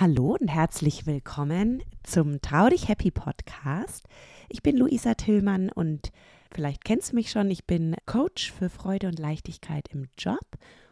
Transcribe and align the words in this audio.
Hallo 0.00 0.36
und 0.40 0.46
herzlich 0.46 1.06
willkommen 1.06 1.82
zum 2.04 2.40
Trau 2.40 2.68
dich 2.68 2.86
Happy 2.86 3.10
Podcast. 3.10 4.06
Ich 4.48 4.62
bin 4.62 4.76
Luisa 4.76 5.14
Tillmann 5.14 5.70
und 5.70 6.12
vielleicht 6.52 6.84
kennst 6.84 7.10
du 7.10 7.16
mich 7.16 7.32
schon. 7.32 7.50
Ich 7.50 7.66
bin 7.66 7.96
Coach 8.06 8.52
für 8.52 8.68
Freude 8.70 9.08
und 9.08 9.18
Leichtigkeit 9.18 9.88
im 9.88 10.06
Job 10.16 10.46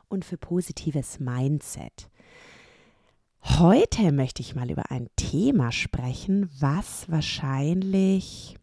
und 0.09 0.25
für 0.25 0.37
positives 0.37 1.21
Mindset. 1.21 2.11
Heute 3.43 4.11
möchte 4.11 4.43
ich 4.43 4.57
mal 4.57 4.73
über 4.73 4.91
ein 4.91 5.09
Thema 5.15 5.71
sprechen, 5.71 6.51
was 6.59 7.09
wahrscheinlich, 7.09 8.57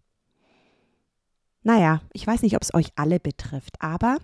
naja, 1.62 2.02
ich 2.12 2.28
weiß 2.28 2.42
nicht, 2.42 2.58
ob 2.58 2.64
es 2.64 2.74
euch 2.74 2.92
alle 2.98 3.22
betrifft, 3.22 3.82
aber 3.82 4.18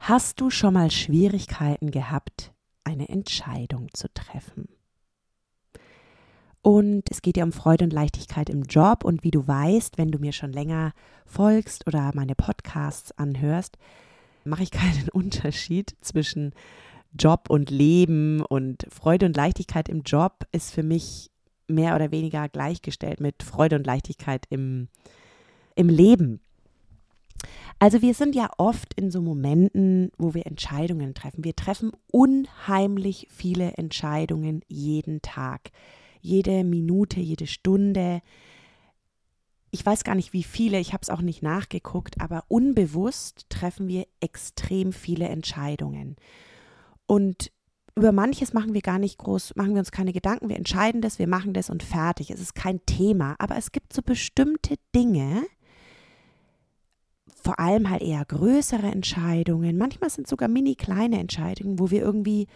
hast 0.00 0.40
du 0.40 0.48
schon 0.48 0.72
mal 0.72 0.90
Schwierigkeiten 0.90 1.90
gehabt, 1.90 2.54
eine 2.84 3.10
Entscheidung 3.10 3.88
zu 3.92 4.08
treffen? 4.14 4.66
Und 6.62 7.10
es 7.10 7.22
geht 7.22 7.36
ja 7.36 7.44
um 7.44 7.52
Freude 7.52 7.84
und 7.84 7.92
Leichtigkeit 7.92 8.48
im 8.48 8.62
Job. 8.62 9.04
Und 9.04 9.24
wie 9.24 9.32
du 9.32 9.46
weißt, 9.46 9.98
wenn 9.98 10.12
du 10.12 10.18
mir 10.18 10.32
schon 10.32 10.52
länger 10.52 10.92
folgst 11.26 11.86
oder 11.88 12.12
meine 12.14 12.36
Podcasts 12.36 13.10
anhörst, 13.18 13.78
mache 14.44 14.62
ich 14.62 14.70
keinen 14.70 15.08
Unterschied 15.08 15.96
zwischen 16.00 16.52
Job 17.18 17.50
und 17.50 17.70
Leben. 17.70 18.42
Und 18.42 18.86
Freude 18.90 19.26
und 19.26 19.36
Leichtigkeit 19.36 19.88
im 19.88 20.02
Job 20.02 20.46
ist 20.52 20.72
für 20.72 20.84
mich 20.84 21.30
mehr 21.66 21.96
oder 21.96 22.12
weniger 22.12 22.48
gleichgestellt 22.48 23.20
mit 23.20 23.42
Freude 23.42 23.76
und 23.76 23.86
Leichtigkeit 23.86 24.46
im, 24.48 24.88
im 25.74 25.88
Leben. 25.88 26.40
Also 27.80 28.02
wir 28.02 28.14
sind 28.14 28.36
ja 28.36 28.50
oft 28.58 28.94
in 28.94 29.10
so 29.10 29.20
Momenten, 29.20 30.12
wo 30.16 30.34
wir 30.34 30.46
Entscheidungen 30.46 31.14
treffen. 31.14 31.42
Wir 31.42 31.56
treffen 31.56 31.90
unheimlich 32.12 33.26
viele 33.30 33.72
Entscheidungen 33.72 34.62
jeden 34.68 35.22
Tag 35.22 35.72
jede 36.22 36.64
Minute, 36.64 37.20
jede 37.20 37.46
Stunde. 37.46 38.22
Ich 39.70 39.84
weiß 39.84 40.04
gar 40.04 40.14
nicht, 40.14 40.32
wie 40.32 40.44
viele, 40.44 40.78
ich 40.78 40.92
habe 40.92 41.02
es 41.02 41.10
auch 41.10 41.20
nicht 41.20 41.42
nachgeguckt, 41.42 42.20
aber 42.20 42.44
unbewusst 42.48 43.46
treffen 43.50 43.88
wir 43.88 44.06
extrem 44.20 44.92
viele 44.92 45.28
Entscheidungen. 45.28 46.16
Und 47.06 47.52
über 47.94 48.12
manches 48.12 48.54
machen 48.54 48.72
wir 48.72 48.80
gar 48.80 48.98
nicht 48.98 49.18
groß, 49.18 49.56
machen 49.56 49.74
wir 49.74 49.80
uns 49.80 49.90
keine 49.90 50.12
Gedanken, 50.12 50.48
wir 50.48 50.56
entscheiden 50.56 51.02
das, 51.02 51.18
wir 51.18 51.28
machen 51.28 51.52
das 51.52 51.68
und 51.68 51.82
fertig. 51.82 52.30
Es 52.30 52.40
ist 52.40 52.54
kein 52.54 52.80
Thema, 52.86 53.34
aber 53.38 53.56
es 53.56 53.72
gibt 53.72 53.92
so 53.92 54.00
bestimmte 54.00 54.76
Dinge, 54.94 55.44
vor 57.42 57.58
allem 57.58 57.90
halt 57.90 58.02
eher 58.02 58.24
größere 58.24 58.86
Entscheidungen, 58.86 59.76
manchmal 59.76 60.10
sind 60.10 60.28
sogar 60.28 60.48
mini 60.48 60.76
kleine 60.76 61.18
Entscheidungen, 61.18 61.78
wo 61.80 61.90
wir 61.90 62.00
irgendwie 62.00 62.46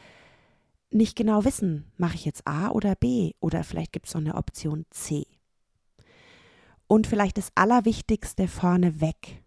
nicht 0.91 1.17
genau 1.17 1.45
wissen, 1.45 1.91
mache 1.97 2.15
ich 2.15 2.25
jetzt 2.25 2.47
A 2.47 2.71
oder 2.71 2.95
B 2.95 3.33
oder 3.41 3.65
vielleicht 3.65 3.93
gibt 3.93 4.07
es 4.07 4.15
noch 4.15 4.21
eine 4.21 4.35
Option 4.35 4.87
C. 4.91 5.27
Und 6.87 7.07
vielleicht 7.07 7.39
das 7.39 7.51
Allerwichtigste 7.55 8.47
vorneweg. 8.47 9.43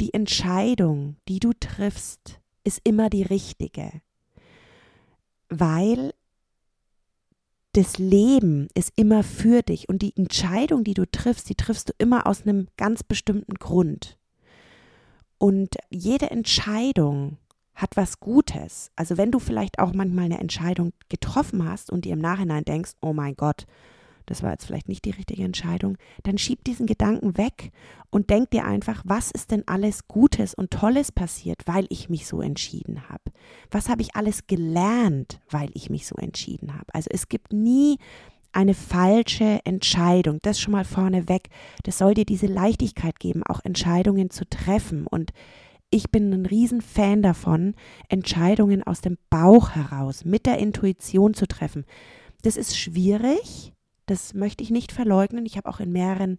Die 0.00 0.12
Entscheidung, 0.14 1.16
die 1.28 1.38
du 1.38 1.52
triffst, 1.52 2.40
ist 2.64 2.80
immer 2.84 3.08
die 3.08 3.22
richtige, 3.22 4.02
weil 5.48 6.12
das 7.72 7.98
Leben 7.98 8.68
ist 8.74 8.92
immer 8.96 9.22
für 9.22 9.62
dich 9.62 9.88
und 9.88 10.02
die 10.02 10.16
Entscheidung, 10.16 10.84
die 10.84 10.94
du 10.94 11.08
triffst, 11.08 11.48
die 11.48 11.54
triffst 11.54 11.90
du 11.90 11.92
immer 11.98 12.26
aus 12.26 12.42
einem 12.42 12.68
ganz 12.76 13.02
bestimmten 13.02 13.54
Grund. 13.54 14.18
Und 15.38 15.76
jede 15.88 16.30
Entscheidung, 16.30 17.38
hat 17.78 17.96
was 17.96 18.18
Gutes. 18.18 18.90
Also 18.96 19.16
wenn 19.16 19.30
du 19.30 19.38
vielleicht 19.38 19.78
auch 19.78 19.94
manchmal 19.94 20.24
eine 20.26 20.40
Entscheidung 20.40 20.92
getroffen 21.08 21.64
hast 21.64 21.90
und 21.90 22.04
dir 22.04 22.12
im 22.12 22.18
Nachhinein 22.18 22.64
denkst, 22.64 22.92
oh 23.00 23.12
mein 23.12 23.36
Gott, 23.36 23.66
das 24.26 24.42
war 24.42 24.50
jetzt 24.50 24.66
vielleicht 24.66 24.88
nicht 24.88 25.04
die 25.04 25.12
richtige 25.12 25.44
Entscheidung, 25.44 25.96
dann 26.24 26.38
schieb 26.38 26.64
diesen 26.64 26.86
Gedanken 26.86 27.38
weg 27.38 27.70
und 28.10 28.30
denk 28.30 28.50
dir 28.50 28.64
einfach, 28.64 29.02
was 29.06 29.30
ist 29.30 29.52
denn 29.52 29.62
alles 29.66 30.08
Gutes 30.08 30.54
und 30.54 30.72
Tolles 30.72 31.12
passiert, 31.12 31.62
weil 31.66 31.86
ich 31.88 32.08
mich 32.08 32.26
so 32.26 32.42
entschieden 32.42 33.08
habe? 33.08 33.22
Was 33.70 33.88
habe 33.88 34.02
ich 34.02 34.16
alles 34.16 34.48
gelernt, 34.48 35.40
weil 35.48 35.70
ich 35.72 35.88
mich 35.88 36.06
so 36.06 36.16
entschieden 36.16 36.74
habe? 36.74 36.86
Also 36.92 37.08
es 37.12 37.28
gibt 37.28 37.52
nie 37.52 37.98
eine 38.50 38.74
falsche 38.74 39.60
Entscheidung. 39.64 40.40
Das 40.42 40.58
schon 40.58 40.72
mal 40.72 40.84
vorneweg. 40.84 41.48
Das 41.84 41.98
soll 41.98 42.14
dir 42.14 42.24
diese 42.24 42.46
Leichtigkeit 42.46 43.20
geben, 43.20 43.42
auch 43.44 43.60
Entscheidungen 43.64 44.30
zu 44.30 44.48
treffen 44.48 45.06
und 45.06 45.32
ich 45.90 46.10
bin 46.10 46.32
ein 46.32 46.46
Riesenfan 46.46 47.22
davon, 47.22 47.74
Entscheidungen 48.08 48.82
aus 48.82 49.00
dem 49.00 49.16
Bauch 49.30 49.70
heraus, 49.70 50.24
mit 50.24 50.46
der 50.46 50.58
Intuition 50.58 51.34
zu 51.34 51.46
treffen. 51.46 51.84
Das 52.42 52.56
ist 52.56 52.78
schwierig, 52.78 53.72
das 54.06 54.34
möchte 54.34 54.62
ich 54.62 54.70
nicht 54.70 54.92
verleugnen. 54.92 55.46
Ich 55.46 55.56
habe 55.56 55.68
auch 55.68 55.80
in 55.80 55.92
mehreren 55.92 56.38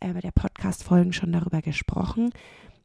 äh, 0.00 0.12
der 0.20 0.32
Podcast-Folgen 0.32 1.12
schon 1.12 1.32
darüber 1.32 1.62
gesprochen. 1.62 2.30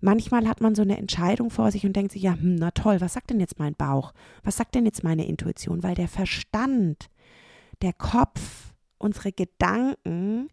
Manchmal 0.02 0.48
hat 0.48 0.62
man 0.62 0.76
so 0.76 0.82
eine 0.82 0.98
Entscheidung 0.98 1.50
vor 1.50 1.72
sich 1.72 1.86
und 1.86 1.96
denkt 1.96 2.12
sich, 2.12 2.22
ja, 2.22 2.34
hm, 2.34 2.56
na 2.56 2.72
toll, 2.72 3.02
was 3.02 3.14
sagt 3.14 3.30
denn 3.30 3.40
jetzt 3.40 3.60
mein 3.60 3.76
Bauch? 3.76 4.14
Was 4.44 4.58
sagt 4.58 4.76
denn 4.76 4.86
jetzt 4.86 5.04
meine 5.04 5.26
Intuition? 5.26 5.84
Weil 5.84 5.96
der 5.96 6.08
Verstand, 6.08 7.10
der 7.82 7.94
Kopf, 7.94 8.74
unsere 8.98 9.32
Gedanken, 9.32 10.50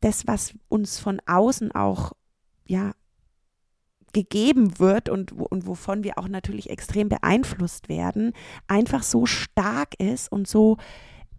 das, 0.00 0.26
was 0.26 0.54
uns 0.68 0.98
von 0.98 1.20
außen 1.26 1.72
auch 1.72 2.12
ja, 2.66 2.92
gegeben 4.12 4.78
wird 4.78 5.08
und, 5.08 5.32
und 5.32 5.66
wovon 5.66 6.04
wir 6.04 6.18
auch 6.18 6.28
natürlich 6.28 6.70
extrem 6.70 7.08
beeinflusst 7.08 7.88
werden, 7.88 8.32
einfach 8.66 9.02
so 9.02 9.26
stark 9.26 9.98
ist 9.98 10.30
und 10.30 10.46
so, 10.46 10.76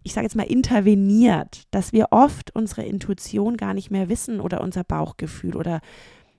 ich 0.02 0.12
sage 0.12 0.26
jetzt 0.26 0.36
mal, 0.36 0.42
interveniert, 0.42 1.62
dass 1.70 1.92
wir 1.92 2.08
oft 2.10 2.54
unsere 2.54 2.84
Intuition 2.84 3.56
gar 3.56 3.74
nicht 3.74 3.90
mehr 3.90 4.08
wissen 4.08 4.40
oder 4.40 4.60
unser 4.60 4.84
Bauchgefühl 4.84 5.56
oder 5.56 5.80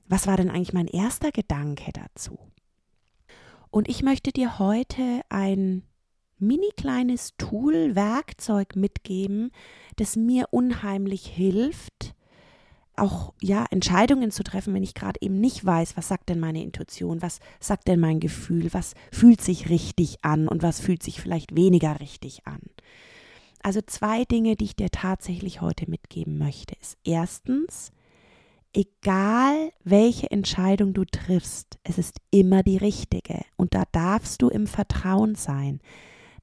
was 0.07 0.28
war 0.28 0.38
denn 0.38 0.51
eigentlich 0.51 0.74
mein 0.74 0.88
erster 0.88 1.31
Gedanke 1.31 1.91
dazu? 1.91 2.38
Und 3.72 3.90
ich 3.90 4.03
möchte 4.03 4.31
dir 4.31 4.59
heute 4.59 5.22
ein 5.29 5.84
mini 6.38 6.69
kleines 6.78 7.35
Tool, 7.38 7.95
Werkzeug 7.95 8.75
mitgeben, 8.75 9.51
das 9.95 10.16
mir 10.16 10.47
unheimlich 10.51 11.25
hilft, 11.25 12.05
auch 12.97 13.33
ja 13.41 13.66
Entscheidungen 13.69 14.31
zu 14.31 14.44
treffen, 14.44 14.73
wenn 14.73 14.83
ich 14.83 14.94
gerade 14.94 15.22
eben 15.22 15.39
nicht 15.39 15.66
weiß, 15.66 15.97
was 15.97 16.07
sagt 16.07 16.29
denn 16.29 16.39
meine 16.39 16.63
Intuition, 16.63 17.22
was 17.22 17.39
sagt 17.59 17.88
denn 17.88 18.00
mein 18.00 18.19
Gefühl, 18.19 18.73
was 18.73 18.94
fühlt 19.11 19.41
sich 19.41 19.69
richtig 19.69 20.23
an 20.23 20.47
und 20.47 20.63
was 20.63 20.79
fühlt 20.79 21.03
sich 21.03 21.22
vielleicht 21.22 21.56
weniger 21.56 22.00
richtig 22.00 22.45
an. 22.45 22.59
Also 23.61 23.81
zwei 23.81 24.25
Dinge, 24.25 24.56
die 24.56 24.66
ich 24.66 24.75
dir 24.75 24.91
tatsächlich 24.91 25.61
heute 25.61 25.89
mitgeben 25.89 26.38
möchte, 26.38 26.75
ist 26.81 26.97
erstens, 27.03 27.91
egal 28.73 29.72
welche 29.83 30.29
Entscheidung 30.29 30.94
du 30.94 31.03
triffst, 31.06 31.79
es 31.83 31.97
ist 31.97 32.19
immer 32.29 32.62
die 32.62 32.77
richtige 32.77 33.41
und 33.56 33.73
da 33.73 33.83
darfst 33.91 34.41
du 34.41 34.50
im 34.50 34.67
Vertrauen 34.67 35.33
sein. 35.35 35.79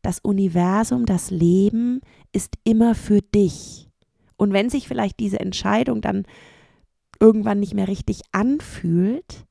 Das 0.02 0.18
Universum, 0.18 1.06
das 1.06 1.30
Leben 1.30 2.00
ist 2.32 2.58
immer 2.64 2.96
für 2.96 3.20
dich. 3.20 3.88
Und 4.42 4.52
wenn 4.52 4.70
sich 4.70 4.88
vielleicht 4.88 5.20
diese 5.20 5.38
Entscheidung 5.38 6.00
dann 6.00 6.24
irgendwann 7.20 7.60
nicht 7.60 7.74
mehr 7.74 7.86
richtig 7.86 8.22
anfühlt, 8.32 9.46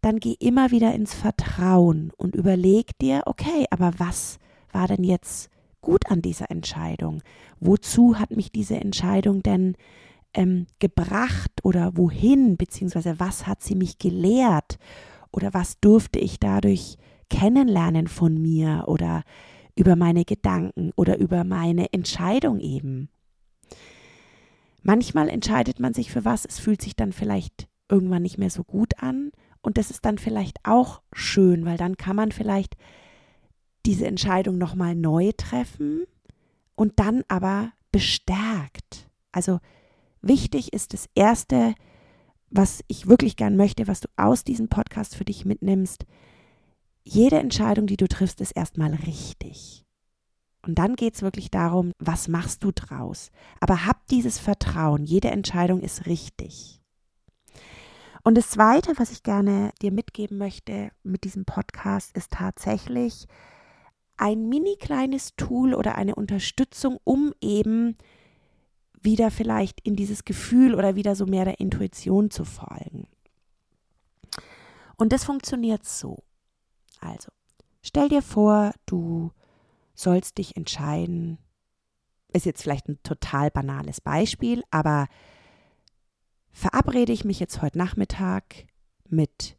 dann 0.00 0.18
geh 0.18 0.34
immer 0.40 0.72
wieder 0.72 0.92
ins 0.92 1.14
Vertrauen 1.14 2.10
und 2.16 2.34
überleg 2.34 2.98
dir, 2.98 3.22
okay, 3.26 3.66
aber 3.70 3.92
was 3.98 4.40
war 4.72 4.88
denn 4.88 5.04
jetzt 5.04 5.48
gut 5.80 6.10
an 6.10 6.22
dieser 6.22 6.50
Entscheidung? 6.50 7.22
Wozu 7.60 8.18
hat 8.18 8.32
mich 8.32 8.50
diese 8.50 8.78
Entscheidung 8.78 9.44
denn 9.44 9.76
ähm, 10.34 10.66
gebracht 10.80 11.52
oder 11.62 11.96
wohin, 11.96 12.56
beziehungsweise 12.56 13.20
was 13.20 13.46
hat 13.46 13.62
sie 13.62 13.76
mich 13.76 13.98
gelehrt 13.98 14.80
oder 15.30 15.54
was 15.54 15.78
durfte 15.78 16.18
ich 16.18 16.40
dadurch 16.40 16.96
kennenlernen 17.28 18.08
von 18.08 18.42
mir 18.42 18.86
oder 18.88 19.22
über 19.76 19.94
meine 19.94 20.24
Gedanken 20.24 20.90
oder 20.96 21.16
über 21.20 21.44
meine 21.44 21.92
Entscheidung 21.92 22.58
eben? 22.58 23.08
Manchmal 24.82 25.28
entscheidet 25.28 25.80
man 25.80 25.94
sich 25.94 26.10
für 26.10 26.24
was, 26.24 26.44
es 26.44 26.58
fühlt 26.58 26.80
sich 26.80 26.96
dann 26.96 27.12
vielleicht 27.12 27.68
irgendwann 27.88 28.22
nicht 28.22 28.38
mehr 28.38 28.50
so 28.50 28.64
gut 28.64 29.02
an 29.02 29.30
und 29.62 29.76
das 29.76 29.90
ist 29.90 30.04
dann 30.04 30.18
vielleicht 30.18 30.58
auch 30.64 31.02
schön, 31.12 31.64
weil 31.64 31.76
dann 31.76 31.96
kann 31.96 32.16
man 32.16 32.32
vielleicht 32.32 32.76
diese 33.86 34.06
Entscheidung 34.06 34.58
nochmal 34.58 34.94
neu 34.94 35.32
treffen 35.36 36.04
und 36.74 36.98
dann 36.98 37.24
aber 37.28 37.72
bestärkt. 37.92 39.08
Also 39.32 39.58
wichtig 40.22 40.72
ist 40.72 40.94
das 40.94 41.08
Erste, 41.14 41.74
was 42.50 42.82
ich 42.88 43.06
wirklich 43.06 43.36
gern 43.36 43.56
möchte, 43.56 43.86
was 43.86 44.00
du 44.00 44.08
aus 44.16 44.44
diesem 44.44 44.68
Podcast 44.68 45.14
für 45.14 45.24
dich 45.24 45.44
mitnimmst. 45.44 46.04
Jede 47.04 47.38
Entscheidung, 47.38 47.86
die 47.86 47.96
du 47.96 48.08
triffst, 48.08 48.40
ist 48.40 48.52
erstmal 48.52 48.94
richtig. 48.94 49.84
Und 50.62 50.78
dann 50.78 50.96
geht 50.96 51.14
es 51.14 51.22
wirklich 51.22 51.50
darum, 51.50 51.92
was 51.98 52.28
machst 52.28 52.64
du 52.64 52.70
draus? 52.72 53.30
Aber 53.60 53.86
hab 53.86 54.06
dieses 54.08 54.38
Vertrauen, 54.38 55.04
jede 55.04 55.30
Entscheidung 55.30 55.80
ist 55.80 56.06
richtig. 56.06 56.80
Und 58.22 58.36
das 58.36 58.50
Zweite, 58.50 58.92
was 58.96 59.10
ich 59.10 59.22
gerne 59.22 59.72
dir 59.80 59.92
mitgeben 59.92 60.36
möchte 60.36 60.90
mit 61.02 61.24
diesem 61.24 61.46
Podcast, 61.46 62.14
ist 62.16 62.32
tatsächlich 62.32 63.26
ein 64.18 64.48
mini 64.50 64.76
kleines 64.78 65.34
Tool 65.36 65.72
oder 65.72 65.94
eine 65.94 66.14
Unterstützung, 66.14 66.98
um 67.04 67.32
eben 67.40 67.96
wieder 69.00 69.30
vielleicht 69.30 69.80
in 69.80 69.96
dieses 69.96 70.24
Gefühl 70.26 70.74
oder 70.74 70.94
wieder 70.94 71.14
so 71.14 71.24
mehr 71.24 71.46
der 71.46 71.58
Intuition 71.58 72.30
zu 72.30 72.44
folgen. 72.44 73.08
Und 74.96 75.14
das 75.14 75.24
funktioniert 75.24 75.86
so. 75.86 76.22
Also, 77.00 77.30
stell 77.80 78.10
dir 78.10 78.20
vor, 78.20 78.74
du 78.84 79.32
sollst 80.00 80.38
dich 80.38 80.56
entscheiden. 80.56 81.38
Ist 82.32 82.46
jetzt 82.46 82.62
vielleicht 82.62 82.88
ein 82.88 83.02
total 83.02 83.50
banales 83.50 84.00
Beispiel, 84.00 84.62
aber 84.70 85.08
verabrede 86.50 87.12
ich 87.12 87.24
mich 87.24 87.40
jetzt 87.40 87.62
heute 87.62 87.78
Nachmittag 87.78 88.66
mit 89.08 89.56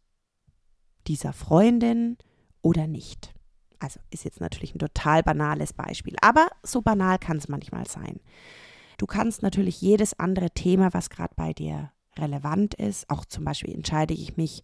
dieser 1.07 1.33
Freundin 1.33 2.17
oder 2.61 2.88
nicht? 2.88 3.33
Also 3.79 3.99
ist 4.11 4.23
jetzt 4.23 4.39
natürlich 4.39 4.75
ein 4.75 4.79
total 4.79 5.23
banales 5.23 5.73
Beispiel, 5.73 6.15
aber 6.21 6.47
so 6.63 6.81
banal 6.81 7.17
kann 7.17 7.38
es 7.38 7.47
manchmal 7.47 7.88
sein. 7.88 8.19
Du 8.97 9.07
kannst 9.07 9.41
natürlich 9.41 9.81
jedes 9.81 10.17
andere 10.19 10.51
Thema, 10.51 10.93
was 10.93 11.09
gerade 11.09 11.33
bei 11.35 11.53
dir 11.53 11.91
relevant 12.17 12.75
ist, 12.75 13.09
auch 13.09 13.25
zum 13.25 13.43
Beispiel 13.45 13.73
entscheide 13.73 14.13
ich 14.13 14.38
mich 14.38 14.61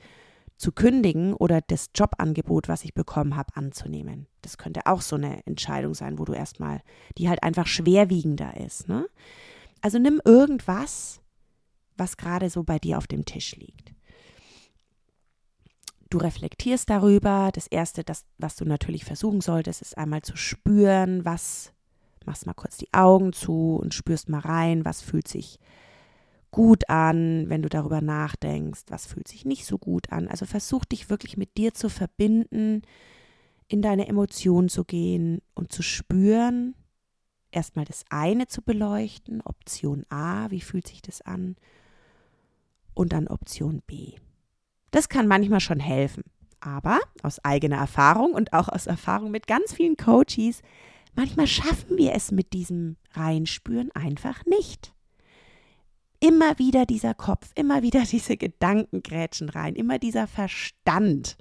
zu 0.57 0.71
kündigen 0.71 1.33
oder 1.33 1.61
das 1.61 1.91
Jobangebot, 1.93 2.67
was 2.67 2.83
ich 2.83 2.93
bekommen 2.93 3.35
habe, 3.35 3.55
anzunehmen. 3.55 4.27
Das 4.41 4.57
könnte 4.57 4.85
auch 4.85 5.01
so 5.01 5.15
eine 5.15 5.45
Entscheidung 5.45 5.93
sein, 5.93 6.17
wo 6.17 6.25
du 6.25 6.33
erstmal, 6.33 6.81
die 7.17 7.29
halt 7.29 7.43
einfach 7.43 7.67
schwerwiegender 7.67 8.57
ist. 8.57 8.87
Ne? 8.87 9.07
Also 9.81 9.99
nimm 9.99 10.19
irgendwas, 10.25 11.21
was 11.95 12.17
gerade 12.17 12.49
so 12.49 12.63
bei 12.63 12.79
dir 12.79 12.97
auf 12.97 13.07
dem 13.07 13.25
Tisch 13.25 13.55
liegt. 13.55 13.93
Du 16.09 16.17
reflektierst 16.17 16.89
darüber. 16.89 17.51
Das 17.53 17.67
Erste, 17.67 18.03
das, 18.03 18.25
was 18.37 18.55
du 18.55 18.65
natürlich 18.65 19.05
versuchen 19.05 19.41
solltest, 19.41 19.81
ist 19.81 19.97
einmal 19.97 20.21
zu 20.21 20.37
spüren, 20.37 21.25
was, 21.25 21.73
machst 22.25 22.45
mal 22.45 22.53
kurz 22.53 22.77
die 22.77 22.93
Augen 22.93 23.33
zu 23.33 23.75
und 23.75 23.93
spürst 23.93 24.29
mal 24.29 24.39
rein, 24.39 24.85
was 24.85 25.01
fühlt 25.01 25.27
sich 25.27 25.59
gut 26.57 26.89
an, 26.89 27.47
wenn 27.49 27.61
du 27.61 27.69
darüber 27.69 28.01
nachdenkst, 28.01 28.85
was 28.87 29.05
fühlt 29.05 29.27
sich 29.27 29.45
nicht 29.45 29.67
so 29.67 29.77
gut 29.77 30.11
an. 30.11 30.27
Also 30.27 30.47
versuch 30.47 30.85
dich 30.85 31.07
wirklich 31.07 31.37
mit 31.37 31.55
dir 31.55 31.75
zu 31.75 31.87
verbinden, 31.87 32.81
in 33.67 33.83
deine 33.83 34.07
Emotionen 34.07 34.67
zu 34.67 34.83
gehen 34.83 35.43
und 35.53 35.71
zu 35.71 35.83
spüren, 35.83 36.73
erstmal 37.51 37.85
das 37.85 38.05
eine 38.09 38.47
zu 38.47 38.63
beleuchten, 38.63 39.41
Option 39.41 40.03
A, 40.09 40.49
wie 40.49 40.61
fühlt 40.61 40.87
sich 40.87 41.03
das 41.03 41.21
an, 41.21 41.57
und 42.95 43.13
dann 43.13 43.27
Option 43.27 43.83
B. 43.85 44.13
Das 44.89 45.09
kann 45.09 45.27
manchmal 45.27 45.59
schon 45.59 45.79
helfen. 45.79 46.23
Aber 46.59 46.99
aus 47.21 47.37
eigener 47.45 47.77
Erfahrung 47.77 48.33
und 48.33 48.53
auch 48.53 48.67
aus 48.67 48.87
Erfahrung 48.87 49.29
mit 49.29 49.45
ganz 49.45 49.75
vielen 49.75 49.95
Coaches, 49.95 50.63
manchmal 51.13 51.45
schaffen 51.45 51.99
wir 51.99 52.13
es 52.13 52.31
mit 52.31 52.53
diesem 52.53 52.97
Reinspüren 53.11 53.91
einfach 53.91 54.43
nicht. 54.47 54.96
Immer 56.19 56.57
wieder 56.57 56.85
dieser 56.85 57.13
Kopf, 57.13 57.51
immer 57.55 57.81
wieder 57.81 58.01
diese 58.11 58.37
Gedankengrätschen 58.37 59.49
rein, 59.49 59.75
immer 59.75 59.99
dieser 59.99 60.27
Verstand. 60.27 61.37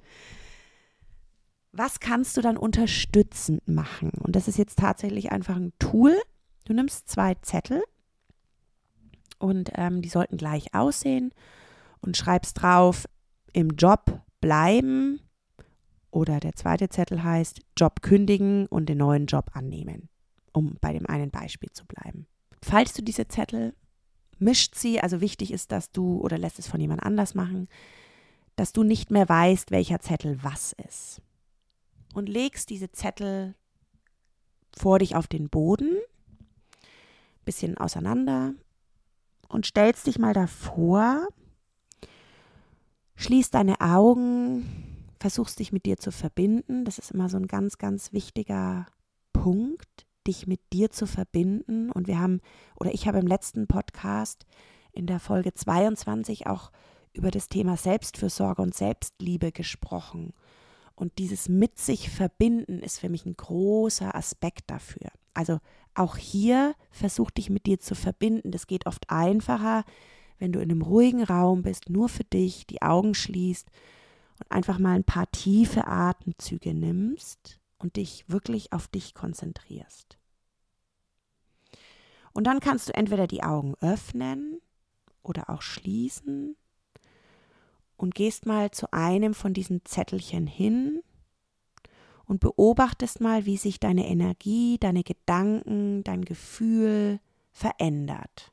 Was 1.71 1.99
kannst 1.99 2.37
du 2.37 2.41
dann 2.41 2.57
unterstützend 2.57 3.67
machen? 3.67 4.11
Und 4.19 4.35
das 4.35 4.47
ist 4.47 4.57
jetzt 4.57 4.79
tatsächlich 4.79 5.31
einfach 5.31 5.55
ein 5.55 5.73
Tool. 5.79 6.15
Du 6.65 6.73
nimmst 6.73 7.07
zwei 7.07 7.35
Zettel 7.35 7.83
und 9.37 9.71
ähm, 9.75 10.01
die 10.01 10.09
sollten 10.09 10.37
gleich 10.37 10.73
aussehen 10.73 11.33
und 12.01 12.17
schreibst 12.17 12.61
drauf, 12.61 13.05
im 13.53 13.69
Job 13.71 14.21
bleiben 14.41 15.19
oder 16.11 16.39
der 16.39 16.55
zweite 16.55 16.89
Zettel 16.89 17.23
heißt 17.23 17.61
Job 17.77 18.01
kündigen 18.01 18.65
und 18.67 18.87
den 18.87 18.97
neuen 18.97 19.25
Job 19.25 19.51
annehmen, 19.53 20.09
um 20.53 20.77
bei 20.81 20.93
dem 20.93 21.05
einen 21.05 21.31
Beispiel 21.31 21.69
zu 21.71 21.85
bleiben. 21.85 22.27
Falls 22.63 22.93
du 22.93 23.03
diese 23.03 23.27
Zettel 23.27 23.75
mischt 24.39 24.75
sie, 24.75 24.99
also 25.01 25.21
wichtig 25.21 25.51
ist, 25.51 25.71
dass 25.71 25.91
du 25.91 26.19
oder 26.19 26.37
lässt 26.37 26.59
es 26.59 26.67
von 26.67 26.79
jemand 26.79 27.03
anders 27.03 27.35
machen, 27.35 27.67
dass 28.55 28.73
du 28.73 28.83
nicht 28.83 29.11
mehr 29.11 29.27
weißt, 29.27 29.71
welcher 29.71 29.99
Zettel 29.99 30.43
was 30.43 30.73
ist. 30.87 31.21
Und 32.13 32.29
legst 32.29 32.69
diese 32.69 32.91
Zettel 32.91 33.55
vor 34.75 34.99
dich 34.99 35.15
auf 35.15 35.27
den 35.27 35.49
Boden, 35.49 35.97
bisschen 37.45 37.77
auseinander 37.77 38.53
und 39.47 39.65
stellst 39.65 40.07
dich 40.07 40.19
mal 40.19 40.33
davor, 40.33 41.27
Schließ 43.19 43.49
deine 43.49 43.81
Augen, 43.81 45.03
versuchst 45.19 45.57
dich 45.57 45.71
mit 45.71 45.87
dir 45.87 45.97
zu 45.97 46.11
verbinden. 46.11 46.85
Das 46.85 46.99
ist 46.99 47.11
immer 47.11 47.29
so 47.29 47.37
ein 47.37 47.47
ganz, 47.47 47.79
ganz 47.79 48.13
wichtiger 48.13 48.85
Punkt, 49.33 50.05
dich 50.27 50.47
mit 50.47 50.59
dir 50.73 50.91
zu 50.91 51.07
verbinden. 51.07 51.91
Und 51.91 52.07
wir 52.07 52.19
haben, 52.19 52.41
oder 52.75 52.93
ich 52.93 53.07
habe 53.07 53.19
im 53.19 53.27
letzten 53.27 53.67
Podcast 53.67 54.45
in 54.91 55.07
der 55.07 55.19
Folge 55.19 55.53
22 55.53 56.47
auch 56.47 56.71
über 57.13 57.31
das 57.31 57.49
Thema 57.49 57.77
Selbstfürsorge 57.77 58.61
und 58.61 58.75
Selbstliebe 58.75 59.51
gesprochen. 59.51 60.33
Und 60.95 61.17
dieses 61.19 61.49
mit 61.49 61.79
sich 61.79 62.09
verbinden 62.09 62.79
ist 62.79 62.99
für 62.99 63.09
mich 63.09 63.25
ein 63.25 63.37
großer 63.37 64.15
Aspekt 64.15 64.69
dafür. 64.69 65.11
Also 65.33 65.59
auch 65.93 66.17
hier 66.17 66.75
versuch 66.91 67.31
dich 67.31 67.49
mit 67.49 67.65
dir 67.65 67.79
zu 67.79 67.95
verbinden. 67.95 68.51
Das 68.51 68.67
geht 68.67 68.85
oft 68.85 69.09
einfacher, 69.09 69.83
wenn 70.39 70.51
du 70.51 70.59
in 70.59 70.71
einem 70.71 70.81
ruhigen 70.81 71.23
Raum 71.23 71.63
bist, 71.63 71.89
nur 71.89 72.09
für 72.09 72.23
dich, 72.23 72.67
die 72.67 72.81
Augen 72.81 73.13
schließt 73.13 73.69
und 74.39 74.51
einfach 74.51 74.79
mal 74.79 74.95
ein 74.95 75.03
paar 75.03 75.29
tiefe 75.31 75.87
Atemzüge 75.87 76.73
nimmst 76.73 77.59
und 77.77 77.95
dich 77.95 78.25
wirklich 78.27 78.73
auf 78.73 78.87
dich 78.87 79.13
konzentrierst. 79.13 80.17
Und 82.33 82.45
dann 82.45 82.59
kannst 82.59 82.89
du 82.89 82.93
entweder 82.93 83.27
die 83.27 83.43
Augen 83.43 83.75
öffnen 83.81 84.61
oder 85.23 85.49
auch 85.49 85.61
schließen 85.61 86.55
und 87.95 88.15
gehst 88.15 88.45
mal 88.45 88.71
zu 88.71 88.93
einem 88.93 89.33
von 89.33 89.53
diesen 89.53 89.83
Zettelchen 89.85 90.47
hin 90.47 91.01
und 92.25 92.39
beobachtest 92.39 93.21
mal, 93.21 93.45
wie 93.45 93.57
sich 93.57 93.79
deine 93.79 94.07
Energie, 94.07 94.77
deine 94.77 95.03
Gedanken, 95.03 96.03
dein 96.03 96.25
Gefühl 96.25 97.19
verändert. 97.51 98.51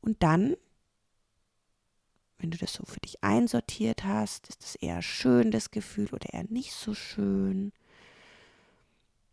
Und 0.00 0.22
dann, 0.22 0.54
wenn 2.44 2.50
du 2.50 2.58
das 2.58 2.74
so 2.74 2.84
für 2.84 3.00
dich 3.00 3.24
einsortiert 3.24 4.04
hast, 4.04 4.48
ist 4.48 4.62
das 4.62 4.74
eher 4.74 5.00
schön, 5.00 5.50
das 5.50 5.70
Gefühl, 5.70 6.08
oder 6.12 6.34
eher 6.34 6.44
nicht 6.50 6.74
so 6.74 6.92
schön. 6.92 7.72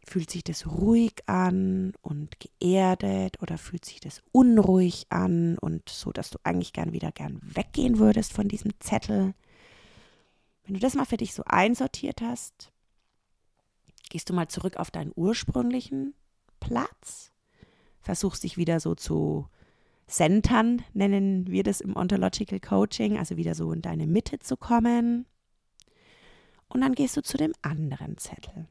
Fühlt 0.06 0.32
sich 0.32 0.46
das 0.46 0.66
ruhig 0.66 1.16
an 1.26 1.92
und 2.02 2.38
geerdet 2.40 3.42
oder 3.42 3.58
fühlt 3.58 3.84
sich 3.84 4.00
das 4.00 4.22
unruhig 4.32 5.08
an 5.10 5.58
und 5.58 5.90
so, 5.90 6.14
dass 6.14 6.30
du 6.30 6.40
eigentlich 6.44 6.72
gern 6.72 6.94
wieder 6.94 7.12
gern 7.12 7.42
weggehen 7.44 8.00
würdest 8.00 8.32
von 8.32 8.48
diesem 8.48 8.72
Zettel? 8.80 9.34
Wenn 10.64 10.76
du 10.76 10.80
das 10.80 10.96
mal 10.96 11.06
für 11.06 11.18
dich 11.18 11.34
so 11.34 11.44
einsortiert 11.46 12.22
hast, 12.22 12.72
gehst 14.10 14.30
du 14.30 14.34
mal 14.34 14.48
zurück 14.48 14.78
auf 14.78 14.90
deinen 14.90 15.12
ursprünglichen 15.14 16.14
Platz, 16.62 17.34
versuchst 18.00 18.46
dich 18.46 18.56
wieder 18.56 18.80
so 18.80 18.96
zu 18.96 19.50
Centern 20.12 20.84
nennen 20.94 21.48
wir 21.48 21.64
das 21.64 21.80
im 21.80 21.96
Ontological 21.96 22.60
Coaching, 22.60 23.18
also 23.18 23.38
wieder 23.38 23.56
so 23.56 23.72
in 23.72 23.82
deine 23.82 24.08
Mitte 24.08 24.40
zu 24.40 24.58
kommen. 24.58 25.26
Und 26.68 26.82
dann 26.82 26.94
gehst 26.94 27.16
du 27.16 27.24
zu 27.24 27.38
dem 27.38 27.54
anderen 27.62 28.18
Zettel 28.18 28.68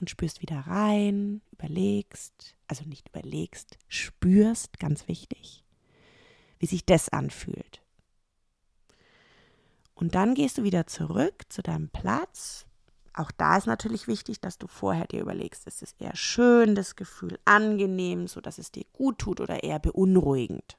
und 0.00 0.10
spürst 0.10 0.42
wieder 0.42 0.58
rein, 0.58 1.40
überlegst, 1.52 2.56
also 2.66 2.84
nicht 2.84 3.08
überlegst, 3.08 3.78
spürst, 3.88 4.78
ganz 4.78 5.06
wichtig, 5.08 5.64
wie 6.58 6.66
sich 6.66 6.84
das 6.84 7.08
anfühlt. 7.08 7.82
Und 9.94 10.14
dann 10.14 10.34
gehst 10.34 10.58
du 10.58 10.62
wieder 10.64 10.86
zurück 10.86 11.44
zu 11.48 11.62
deinem 11.62 11.90
Platz, 11.90 12.66
auch 13.18 13.30
da 13.32 13.56
ist 13.56 13.66
natürlich 13.66 14.06
wichtig, 14.06 14.40
dass 14.40 14.58
du 14.58 14.66
vorher 14.68 15.06
dir 15.06 15.20
überlegst, 15.20 15.66
ist 15.66 15.82
es 15.82 15.94
eher 15.98 16.14
schön, 16.14 16.74
das 16.74 16.94
Gefühl 16.94 17.38
angenehm, 17.44 18.28
so 18.28 18.40
dass 18.40 18.58
es 18.58 18.70
dir 18.70 18.84
gut 18.92 19.18
tut 19.18 19.40
oder 19.40 19.62
eher 19.62 19.78
beunruhigend. 19.78 20.78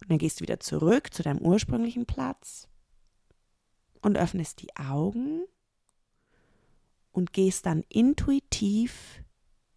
Und 0.00 0.10
dann 0.10 0.18
gehst 0.18 0.40
du 0.40 0.42
wieder 0.42 0.60
zurück 0.60 1.12
zu 1.14 1.22
deinem 1.22 1.40
ursprünglichen 1.40 2.06
Platz 2.06 2.68
und 4.02 4.18
öffnest 4.18 4.62
die 4.62 4.74
Augen 4.76 5.44
und 7.12 7.32
gehst 7.32 7.66
dann 7.66 7.84
intuitiv, 7.88 9.22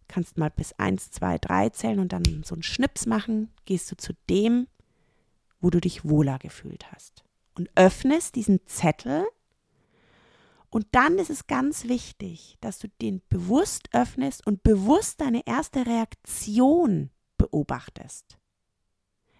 kannst 0.08 0.38
mal 0.38 0.50
bis 0.50 0.72
1, 0.74 1.10
2, 1.12 1.38
3 1.38 1.68
zählen 1.70 1.98
und 1.98 2.12
dann 2.12 2.42
so 2.44 2.54
einen 2.54 2.62
Schnips 2.62 3.06
machen, 3.06 3.50
gehst 3.64 3.90
du 3.90 3.96
zu 3.96 4.12
dem, 4.28 4.68
wo 5.60 5.70
du 5.70 5.80
dich 5.80 6.04
wohler 6.04 6.38
gefühlt 6.38 6.92
hast. 6.92 7.24
Und 7.54 7.70
öffnest 7.74 8.34
diesen 8.34 8.66
Zettel 8.66 9.24
und 10.74 10.88
dann 10.90 11.20
ist 11.20 11.30
es 11.30 11.46
ganz 11.46 11.84
wichtig, 11.84 12.56
dass 12.60 12.80
du 12.80 12.88
den 13.00 13.22
bewusst 13.28 13.90
öffnest 13.92 14.44
und 14.44 14.64
bewusst 14.64 15.20
deine 15.20 15.46
erste 15.46 15.86
Reaktion 15.86 17.10
beobachtest. 17.38 18.40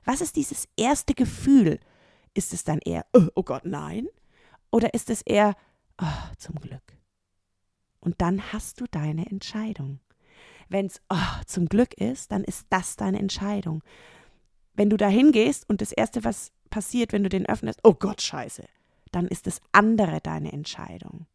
Was 0.05 0.21
ist 0.21 0.37
dieses 0.37 0.69
erste 0.77 1.13
Gefühl? 1.13 1.81
Ist 2.35 2.53
es 2.53 2.63
dann 2.63 2.79
eher, 2.79 3.05
oh, 3.13 3.27
oh 3.35 3.43
Gott, 3.43 3.65
nein? 3.65 4.07
Oder 4.71 4.95
ist 4.95 5.11
es 5.11 5.23
eher, 5.23 5.57
oh, 6.01 6.35
zum 6.39 6.55
Glück. 6.61 6.97
Und 7.99 8.21
dann 8.21 8.53
hast 8.53 8.81
du 8.81 8.85
deine 8.89 9.27
Entscheidung. 9.27 9.99
Wenn 10.69 10.87
es 10.87 11.03
oh, 11.11 11.43
zum 11.49 11.67
Glück 11.67 11.95
ist, 11.95 12.31
dann 12.31 12.45
ist 12.45 12.69
das 12.71 12.95
deine 12.95 13.19
Entscheidung. 13.19 13.83
Wenn 14.75 14.89
du 14.89 14.97
da 14.97 15.09
hingehst 15.09 15.69
und 15.69 15.81
das 15.81 15.91
Erste, 15.91 16.23
was 16.23 16.53
passiert, 16.71 17.13
wenn 17.13 17.25
du 17.25 17.29
den 17.29 17.47
öffnest, 17.47 17.81
oh 17.83 17.95
Gott, 17.95 18.23
scheiße, 18.23 18.63
dann 19.15 19.29
ist 19.29 19.47
das 19.47 19.61
andere 19.73 20.21
deine 20.21 20.53
Entscheidung. 20.53 21.27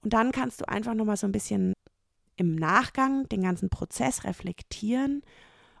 Und 0.00 0.12
dann 0.12 0.32
kannst 0.32 0.60
du 0.60 0.68
einfach 0.68 0.94
nochmal 0.94 1.16
so 1.16 1.26
ein 1.26 1.32
bisschen 1.32 1.72
im 2.36 2.56
Nachgang 2.56 3.28
den 3.28 3.42
ganzen 3.42 3.70
Prozess 3.70 4.24
reflektieren 4.24 5.22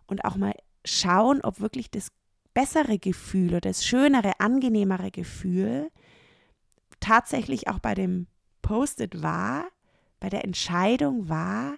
und 0.06 0.24
auch 0.24 0.36
mal 0.36 0.54
schauen, 0.84 1.40
ob 1.42 1.60
wirklich 1.60 1.90
das 1.90 2.08
bessere 2.54 2.98
Gefühl 2.98 3.50
oder 3.50 3.60
das 3.60 3.84
schönere, 3.84 4.40
angenehmere 4.40 5.10
Gefühl 5.10 5.90
tatsächlich 7.00 7.68
auch 7.68 7.80
bei 7.80 7.94
dem 7.94 8.28
Post-it 8.62 9.22
war, 9.22 9.68
bei 10.20 10.30
der 10.30 10.44
Entscheidung 10.44 11.28
war, 11.28 11.76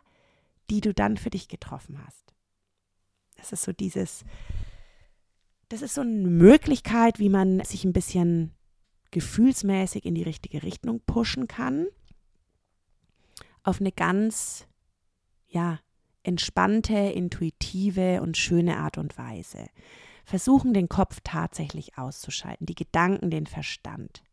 die 0.70 0.80
du 0.80 0.92
dann 0.94 1.16
für 1.16 1.30
dich 1.30 1.48
getroffen 1.48 1.98
hast. 2.04 2.34
Das 3.36 3.52
ist 3.52 3.62
so 3.62 3.72
dieses, 3.72 4.24
das 5.68 5.82
ist 5.82 5.94
so 5.94 6.02
eine 6.02 6.28
Möglichkeit, 6.28 7.18
wie 7.18 7.28
man 7.28 7.64
sich 7.64 7.84
ein 7.84 7.92
bisschen 7.92 8.55
gefühlsmäßig 9.10 10.04
in 10.04 10.14
die 10.14 10.22
richtige 10.22 10.62
Richtung 10.62 11.00
pushen 11.06 11.48
kann. 11.48 11.86
Auf 13.62 13.80
eine 13.80 13.92
ganz, 13.92 14.66
ja, 15.48 15.80
entspannte, 16.22 16.96
intuitive 16.96 18.20
und 18.20 18.36
schöne 18.36 18.78
Art 18.78 18.98
und 18.98 19.16
Weise. 19.16 19.66
Versuchen, 20.24 20.74
den 20.74 20.88
Kopf 20.88 21.20
tatsächlich 21.22 21.96
auszuschalten, 21.98 22.66
die 22.66 22.74
Gedanken, 22.74 23.30
den 23.30 23.46
Verstand. 23.46 24.24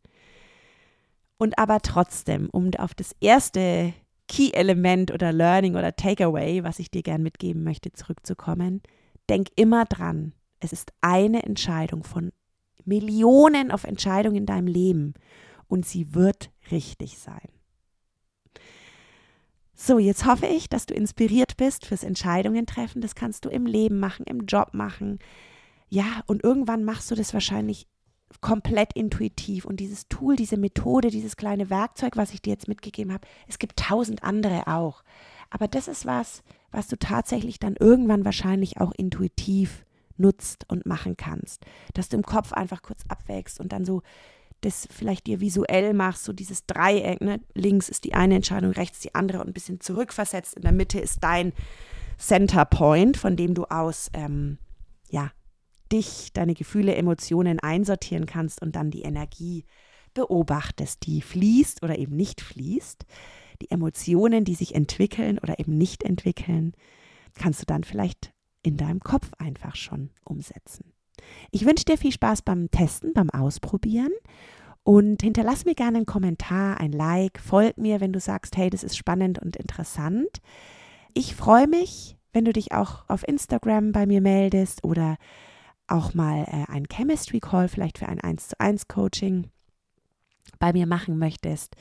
Und 1.37 1.59
aber 1.59 1.81
trotzdem, 1.81 2.49
um 2.51 2.71
auf 2.77 2.95
das 2.95 3.15
erste 3.19 3.93
Key-Element 4.27 5.11
oder 5.11 5.31
Learning 5.31 5.75
oder 5.75 5.95
Takeaway, 5.95 6.63
was 6.63 6.79
ich 6.79 6.89
dir 6.89 7.03
gern 7.03 7.21
mitgeben 7.21 7.63
möchte, 7.63 7.91
zurückzukommen, 7.91 8.81
denk 9.29 9.49
immer 9.55 9.85
dran, 9.85 10.33
es 10.59 10.73
ist 10.73 10.93
eine 11.01 11.43
Entscheidung 11.43 12.03
von 12.03 12.31
Millionen 12.85 13.71
auf 13.71 13.83
Entscheidungen 13.83 14.37
in 14.37 14.45
deinem 14.45 14.67
Leben 14.67 15.13
und 15.67 15.85
sie 15.85 16.13
wird 16.13 16.51
richtig 16.71 17.17
sein. 17.17 17.49
So, 19.75 19.99
jetzt 19.99 20.25
hoffe 20.25 20.45
ich, 20.45 20.69
dass 20.69 20.85
du 20.85 20.93
inspiriert 20.93 21.57
bist 21.57 21.85
fürs 21.85 22.03
Entscheidungen 22.03 22.65
treffen. 22.65 23.01
Das 23.01 23.15
kannst 23.15 23.43
du 23.43 23.49
im 23.49 23.65
Leben 23.65 23.99
machen, 23.99 24.25
im 24.25 24.45
Job 24.45 24.69
machen. 24.73 25.19
Ja, 25.89 26.21
und 26.27 26.43
irgendwann 26.43 26.83
machst 26.83 27.11
du 27.11 27.15
das 27.15 27.33
wahrscheinlich 27.33 27.87
komplett 28.41 28.93
intuitiv. 28.93 29.65
Und 29.65 29.79
dieses 29.79 30.07
Tool, 30.07 30.35
diese 30.35 30.57
Methode, 30.57 31.09
dieses 31.09 31.37
kleine 31.37 31.69
Werkzeug, 31.69 32.15
was 32.15 32.33
ich 32.33 32.41
dir 32.41 32.51
jetzt 32.51 32.67
mitgegeben 32.67 33.11
habe, 33.11 33.27
es 33.47 33.59
gibt 33.59 33.77
tausend 33.77 34.23
andere 34.23 34.67
auch. 34.67 35.03
Aber 35.49 35.67
das 35.67 35.87
ist 35.87 36.05
was, 36.05 36.43
was 36.71 36.87
du 36.87 36.97
tatsächlich 36.97 37.59
dann 37.59 37.75
irgendwann 37.79 38.25
wahrscheinlich 38.25 38.79
auch 38.79 38.91
intuitiv 38.91 39.85
nutzt 40.17 40.65
und 40.69 40.85
machen 40.85 41.17
kannst. 41.17 41.65
Dass 41.93 42.09
du 42.09 42.17
im 42.17 42.23
Kopf 42.23 42.53
einfach 42.53 42.81
kurz 42.81 43.03
abwägst 43.07 43.59
und 43.59 43.71
dann 43.71 43.85
so 43.85 44.01
das 44.61 44.87
vielleicht 44.89 45.27
dir 45.27 45.41
visuell 45.41 45.93
machst, 45.93 46.23
so 46.23 46.33
dieses 46.33 46.65
Dreieck, 46.65 47.21
ne? 47.21 47.41
links 47.53 47.89
ist 47.89 48.05
die 48.05 48.13
eine 48.13 48.35
Entscheidung, 48.35 48.71
rechts 48.71 48.99
die 48.99 49.13
andere 49.13 49.39
und 49.39 49.47
ein 49.47 49.53
bisschen 49.53 49.81
zurückversetzt. 49.81 50.55
In 50.55 50.61
der 50.61 50.71
Mitte 50.71 50.99
ist 50.99 51.23
dein 51.23 51.53
Center 52.17 52.65
Point, 52.65 53.17
von 53.17 53.35
dem 53.35 53.53
du 53.53 53.65
aus 53.65 54.09
ähm, 54.13 54.57
ja, 55.09 55.31
dich, 55.91 56.31
deine 56.33 56.53
Gefühle, 56.53 56.95
Emotionen 56.95 57.59
einsortieren 57.59 58.25
kannst 58.25 58.61
und 58.61 58.75
dann 58.75 58.91
die 58.91 59.03
Energie 59.03 59.65
beobachtest, 60.13 61.05
die 61.05 61.21
fließt 61.21 61.83
oder 61.83 61.97
eben 61.97 62.15
nicht 62.15 62.41
fließt. 62.41 63.05
Die 63.61 63.71
Emotionen, 63.71 64.45
die 64.45 64.55
sich 64.55 64.75
entwickeln 64.75 65.39
oder 65.39 65.59
eben 65.59 65.77
nicht 65.77 66.03
entwickeln, 66.03 66.73
kannst 67.35 67.61
du 67.61 67.65
dann 67.65 67.83
vielleicht 67.83 68.33
in 68.63 68.77
deinem 68.77 69.01
Kopf 69.01 69.29
einfach 69.37 69.75
schon 69.75 70.09
umsetzen. 70.23 70.91
Ich 71.51 71.65
wünsche 71.65 71.85
dir 71.85 71.97
viel 71.97 72.11
Spaß 72.11 72.41
beim 72.41 72.71
Testen, 72.71 73.13
beim 73.13 73.29
Ausprobieren 73.29 74.11
und 74.83 75.21
hinterlass 75.21 75.65
mir 75.65 75.75
gerne 75.75 75.97
einen 75.97 76.05
Kommentar, 76.05 76.79
ein 76.79 76.91
Like, 76.91 77.39
folg 77.39 77.77
mir, 77.77 78.01
wenn 78.01 78.13
du 78.13 78.19
sagst, 78.19 78.57
hey, 78.57 78.69
das 78.69 78.83
ist 78.83 78.97
spannend 78.97 79.39
und 79.39 79.55
interessant. 79.55 80.41
Ich 81.13 81.35
freue 81.35 81.67
mich, 81.67 82.17
wenn 82.33 82.45
du 82.45 82.51
dich 82.53 82.71
auch 82.73 83.07
auf 83.07 83.25
Instagram 83.27 83.91
bei 83.91 84.05
mir 84.05 84.21
meldest 84.21 84.83
oder 84.83 85.17
auch 85.87 86.13
mal 86.13 86.45
äh, 86.45 86.71
ein 86.71 86.87
Chemistry 86.91 87.39
Call 87.39 87.67
vielleicht 87.67 87.99
für 87.99 88.07
ein 88.07 88.19
1 88.19 88.49
zu 88.49 88.59
1 88.59 88.87
Coaching 88.87 89.49
bei 90.59 90.73
mir 90.73 90.87
machen 90.87 91.17
möchtest. 91.17 91.75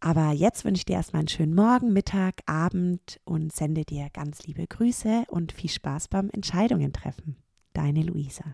Aber 0.00 0.32
jetzt 0.32 0.64
wünsche 0.64 0.80
ich 0.80 0.84
dir 0.84 0.96
erstmal 0.96 1.20
einen 1.20 1.28
schönen 1.28 1.54
Morgen, 1.54 1.92
Mittag, 1.92 2.42
Abend 2.46 3.20
und 3.24 3.52
sende 3.52 3.84
dir 3.84 4.08
ganz 4.12 4.46
liebe 4.46 4.66
Grüße 4.66 5.24
und 5.28 5.52
viel 5.52 5.70
Spaß 5.70 6.08
beim 6.08 6.30
Entscheidungen 6.30 6.92
treffen. 6.92 7.36
Deine 7.72 8.02
Luisa. 8.02 8.44